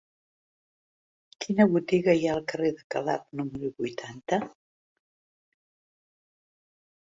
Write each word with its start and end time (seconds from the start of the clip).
Quina 1.45 1.67
botiga 1.73 2.15
hi 2.21 2.25
ha 2.25 2.33
al 2.37 2.41
carrer 2.53 2.73
de 2.79 2.87
Calaf 2.95 3.29
número 3.43 3.71
vuitanta? 3.85 4.43